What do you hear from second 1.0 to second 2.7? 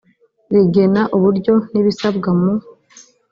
uburyo n ibisabwa mu